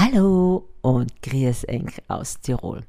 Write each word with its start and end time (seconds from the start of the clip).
Hallo 0.00 0.68
und 0.80 1.22
Grüß 1.22 1.64
Enk 1.64 2.02
aus 2.06 2.38
Tirol. 2.38 2.84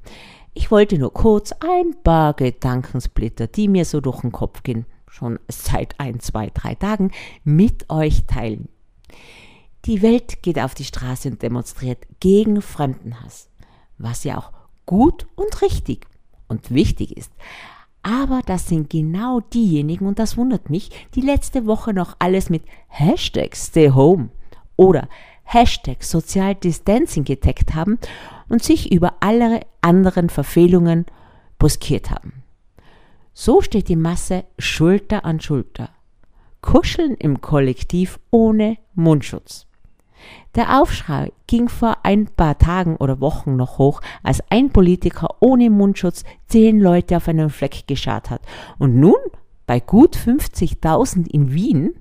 Ich 0.54 0.70
wollte 0.70 0.96
nur 0.96 1.12
kurz 1.12 1.50
ein 1.50 1.96
paar 2.04 2.34
Gedankensplitter, 2.34 3.48
die 3.48 3.66
mir 3.66 3.84
so 3.84 4.00
durch 4.00 4.20
den 4.20 4.30
Kopf 4.30 4.62
gehen, 4.62 4.86
schon 5.08 5.40
seit 5.48 5.98
ein, 5.98 6.20
zwei, 6.20 6.50
drei 6.54 6.76
Tagen, 6.76 7.10
mit 7.42 7.90
euch 7.90 8.26
teilen. 8.26 8.68
Die 9.86 10.02
Welt 10.02 10.40
geht 10.44 10.60
auf 10.60 10.76
die 10.76 10.84
Straße 10.84 11.30
und 11.30 11.42
demonstriert 11.42 12.06
gegen 12.20 12.62
Fremdenhass, 12.62 13.48
was 13.98 14.22
ja 14.22 14.38
auch 14.38 14.52
gut 14.86 15.26
und 15.34 15.62
richtig 15.62 16.06
und 16.46 16.72
wichtig 16.72 17.16
ist. 17.16 17.32
Aber 18.04 18.40
das 18.46 18.68
sind 18.68 18.88
genau 18.88 19.40
diejenigen, 19.40 20.06
und 20.06 20.20
das 20.20 20.36
wundert 20.36 20.70
mich, 20.70 20.90
die 21.16 21.22
letzte 21.22 21.66
Woche 21.66 21.92
noch 21.92 22.14
alles 22.20 22.50
mit 22.50 22.62
Hashtag 22.86 23.56
Stay 23.56 23.90
Home 23.90 24.28
oder 24.76 25.08
Hashtag 25.52 26.04
Social 26.04 26.54
Distancing 26.54 27.24
getaggt 27.24 27.74
haben 27.74 27.98
und 28.48 28.62
sich 28.62 28.92
über 28.92 29.14
alle 29.18 29.62
anderen 29.80 30.30
Verfehlungen 30.30 31.06
buskiert 31.58 32.10
haben. 32.10 32.44
So 33.34 33.60
steht 33.60 33.88
die 33.88 33.96
Masse 33.96 34.44
Schulter 34.58 35.24
an 35.24 35.40
Schulter. 35.40 35.90
Kuscheln 36.62 37.14
im 37.14 37.40
Kollektiv 37.40 38.20
ohne 38.30 38.76
Mundschutz. 38.94 39.66
Der 40.54 40.80
Aufschrei 40.80 41.32
ging 41.48 41.68
vor 41.68 41.96
ein 42.04 42.26
paar 42.26 42.58
Tagen 42.58 42.94
oder 42.96 43.20
Wochen 43.20 43.56
noch 43.56 43.78
hoch, 43.78 44.02
als 44.22 44.42
ein 44.50 44.70
Politiker 44.70 45.36
ohne 45.40 45.68
Mundschutz 45.68 46.22
zehn 46.46 46.78
Leute 46.78 47.16
auf 47.16 47.26
einen 47.26 47.50
Fleck 47.50 47.88
geschart 47.88 48.30
hat. 48.30 48.42
Und 48.78 48.94
nun, 48.94 49.18
bei 49.66 49.80
gut 49.80 50.16
50.000 50.16 51.28
in 51.28 51.52
Wien, 51.52 51.94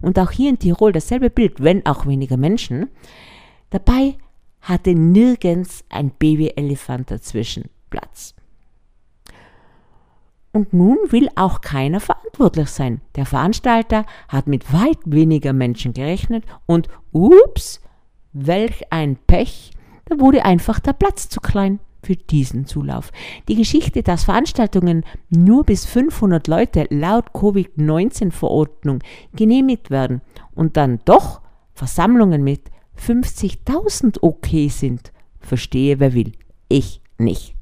und 0.00 0.18
auch 0.18 0.30
hier 0.30 0.50
in 0.50 0.58
Tirol 0.58 0.92
dasselbe 0.92 1.30
Bild, 1.30 1.62
wenn 1.62 1.84
auch 1.86 2.06
weniger 2.06 2.36
Menschen. 2.36 2.90
Dabei 3.70 4.16
hatte 4.60 4.94
nirgends 4.94 5.84
ein 5.88 6.10
Babyelefant 6.10 7.10
dazwischen 7.10 7.70
Platz. 7.90 8.34
Und 10.52 10.72
nun 10.72 10.98
will 11.08 11.28
auch 11.34 11.60
keiner 11.60 11.98
verantwortlich 11.98 12.68
sein. 12.68 13.00
Der 13.16 13.26
Veranstalter 13.26 14.06
hat 14.28 14.46
mit 14.46 14.72
weit 14.72 14.98
weniger 15.04 15.52
Menschen 15.52 15.92
gerechnet 15.92 16.44
und 16.66 16.88
ups, 17.12 17.80
welch 18.32 18.92
ein 18.92 19.16
Pech, 19.16 19.72
da 20.06 20.20
wurde 20.20 20.44
einfach 20.44 20.80
der 20.80 20.92
Platz 20.92 21.28
zu 21.28 21.40
klein 21.40 21.80
für 22.04 22.16
diesen 22.16 22.66
Zulauf. 22.66 23.10
Die 23.48 23.54
Geschichte, 23.54 24.02
dass 24.02 24.24
Veranstaltungen 24.24 25.04
nur 25.30 25.64
bis 25.64 25.84
500 25.86 26.46
Leute 26.46 26.86
laut 26.90 27.32
Covid-19-Verordnung 27.32 29.00
genehmigt 29.34 29.90
werden 29.90 30.20
und 30.54 30.76
dann 30.76 31.00
doch 31.04 31.40
Versammlungen 31.72 32.44
mit 32.44 32.70
50.000 32.98 34.18
okay 34.22 34.68
sind, 34.68 35.12
verstehe 35.40 35.98
wer 35.98 36.14
will. 36.14 36.32
Ich 36.68 37.00
nicht. 37.18 37.54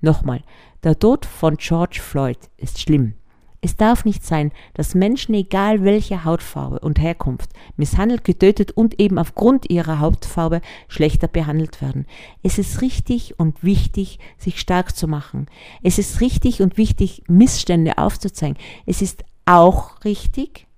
Nochmal, 0.00 0.42
der 0.82 0.98
Tod 0.98 1.26
von 1.26 1.56
George 1.56 2.00
Floyd 2.00 2.38
ist 2.56 2.80
schlimm. 2.80 3.14
Es 3.66 3.74
darf 3.74 4.04
nicht 4.04 4.24
sein, 4.24 4.52
dass 4.74 4.94
Menschen, 4.94 5.34
egal 5.34 5.82
welcher 5.82 6.24
Hautfarbe 6.24 6.78
und 6.78 7.00
Herkunft, 7.00 7.50
misshandelt, 7.76 8.22
getötet 8.22 8.70
und 8.70 9.00
eben 9.00 9.18
aufgrund 9.18 9.68
ihrer 9.68 9.98
Hautfarbe 9.98 10.60
schlechter 10.86 11.26
behandelt 11.26 11.82
werden. 11.82 12.06
Es 12.44 12.58
ist 12.58 12.80
richtig 12.80 13.40
und 13.40 13.64
wichtig, 13.64 14.20
sich 14.38 14.60
stark 14.60 14.94
zu 14.94 15.08
machen. 15.08 15.48
Es 15.82 15.98
ist 15.98 16.20
richtig 16.20 16.62
und 16.62 16.76
wichtig, 16.76 17.24
Missstände 17.26 17.98
aufzuzeigen. 17.98 18.56
Es 18.86 19.02
ist 19.02 19.24
auch 19.46 20.04
richtig 20.04 20.68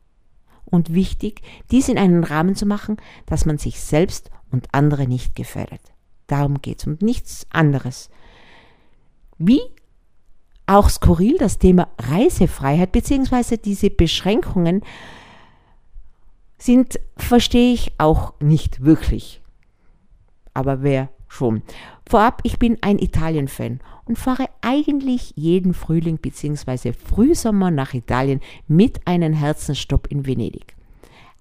und 0.65 0.95
wichtig, 0.95 1.43
dies 1.71 1.91
in 1.91 1.99
einen 1.99 2.25
Rahmen 2.25 2.55
zu 2.55 2.65
machen, 2.65 2.97
dass 3.27 3.45
man 3.45 3.59
sich 3.59 3.83
selbst 3.83 4.31
und 4.51 4.67
andere 4.73 5.07
nicht 5.07 5.37
gefährdet. 5.37 5.83
Darum 6.27 6.63
geht 6.63 6.79
es 6.81 6.87
und 6.87 7.03
nichts 7.03 7.47
anderes. 7.51 8.09
Wie 9.37 9.61
auch 10.69 10.89
skurril 10.89 11.37
das 11.39 11.59
Thema 11.59 11.89
Reisefreiheit 11.99 12.93
beziehungsweise 12.93 13.59
diese 13.59 13.91
Beschränkungen 13.91 14.83
sind, 16.59 17.01
verstehe 17.17 17.73
ich 17.73 17.93
auch 17.99 18.35
nicht 18.41 18.85
wirklich. 18.85 19.41
Aber 20.55 20.83
wer 20.83 21.09
schon. 21.29 21.63
Vorab, 22.09 22.41
ich 22.43 22.59
bin 22.59 22.79
ein 22.81 22.99
Italien-Fan 22.99 23.81
und 24.07 24.19
fahre 24.19 24.47
eigentlich 24.61 25.33
jeden 25.37 25.75
Frühling 25.75 26.19
bzw. 26.19 26.93
Frühsommer 26.93 27.71
nach 27.71 27.95
Italien 27.95 28.41
mit 28.67 29.07
einem 29.07 29.35
Herzensstopp 29.35 30.09
in 30.09 30.27
Venedig. 30.27 30.75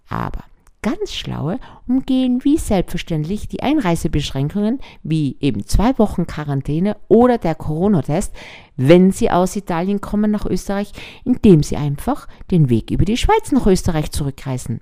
Aber 0.10 0.44
ganz 0.88 1.14
Schlaue 1.14 1.60
umgehen 1.86 2.46
wie 2.46 2.58
selbstverständlich 2.58 3.50
die 3.50 3.62
Einreisebeschränkungen, 3.62 4.80
wie 5.04 5.36
eben 5.42 5.66
zwei 5.66 5.98
Wochen 6.00 6.28
Quarantäne 6.28 6.96
oder 7.10 7.38
der 7.38 7.56
Corona-Test, 7.56 8.34
wenn 8.78 9.12
sie 9.12 9.30
aus 9.30 9.58
Italien 9.58 10.00
kommen 10.00 10.32
nach 10.32 10.46
Österreich, 10.46 10.94
indem 11.26 11.62
sie 11.62 11.76
einfach 11.76 12.30
den 12.52 12.70
Weg 12.70 12.90
über 12.90 13.04
die 13.04 13.18
Schweiz 13.18 13.52
nach 13.52 13.68
Österreich 13.68 14.12
zurückreisen. 14.12 14.80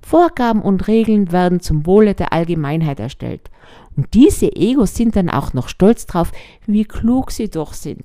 Vorgaben 0.00 0.62
und 0.62 0.88
Regeln 0.88 1.30
werden 1.30 1.60
zum 1.60 1.86
Wohle 1.86 2.14
der 2.14 2.32
Allgemeinheit 2.32 2.98
erstellt. 2.98 3.50
Und 3.96 4.14
diese 4.14 4.50
Egos 4.56 4.96
sind 4.96 5.14
dann 5.14 5.30
auch 5.30 5.52
noch 5.52 5.68
stolz 5.68 6.06
drauf, 6.06 6.32
wie 6.66 6.84
klug 6.84 7.30
sie 7.30 7.50
doch 7.50 7.72
sind. 7.72 8.04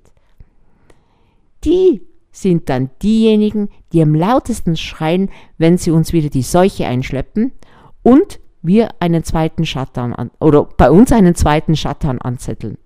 Die 1.63 2.03
sind 2.33 2.67
dann 2.67 2.89
diejenigen, 3.01 3.69
die 3.93 4.01
am 4.01 4.13
lautesten 4.13 4.75
schreien, 4.75 5.29
wenn 5.57 5.77
sie 5.77 5.91
uns 5.91 6.11
wieder 6.11 6.29
die 6.29 6.41
Seuche 6.41 6.85
einschleppen 6.85 7.53
und 8.01 8.41
wir 8.61 8.89
einen 8.99 9.23
zweiten 9.23 9.65
Shutdown 9.65 10.13
an, 10.13 10.31
oder 10.39 10.65
bei 10.65 10.89
uns 10.89 11.11
einen 11.11 11.35
zweiten 11.35 11.75
Shutdown 11.75 12.19
anzetteln. 12.19 12.77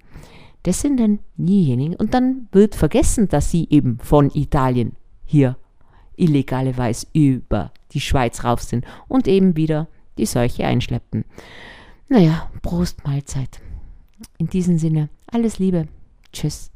Das 0.63 0.81
sind 0.81 0.99
dann 0.99 1.19
diejenigen 1.37 1.95
und 1.95 2.13
dann 2.13 2.49
wird 2.51 2.75
vergessen, 2.75 3.29
dass 3.29 3.49
sie 3.49 3.67
eben 3.69 3.99
von 3.99 4.29
Italien 4.31 4.95
hier 5.23 5.55
illegaleweise 6.17 7.07
über 7.13 7.71
die 7.93 8.01
Schweiz 8.01 8.43
rauf 8.43 8.61
sind 8.61 8.85
und 9.07 9.27
eben 9.27 9.55
wieder 9.55 9.87
die 10.17 10.25
Seuche 10.25 10.65
einschleppen. 10.65 11.23
Naja, 12.09 12.49
Prost 12.61 13.05
Mahlzeit. 13.05 13.61
In 14.37 14.47
diesem 14.47 14.77
Sinne, 14.77 15.09
alles 15.31 15.59
Liebe. 15.59 15.87
Tschüss. 16.33 16.71